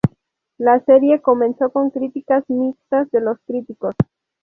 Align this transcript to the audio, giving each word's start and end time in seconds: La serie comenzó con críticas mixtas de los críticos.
La 0.57 0.83
serie 0.83 1.21
comenzó 1.21 1.69
con 1.69 1.91
críticas 1.91 2.43
mixtas 2.47 3.11
de 3.11 3.21
los 3.21 3.37
críticos. 3.45 3.93